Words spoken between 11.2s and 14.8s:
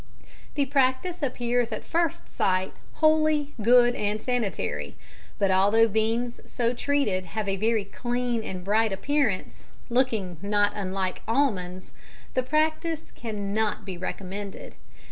almonds, the practice cannot be recommended.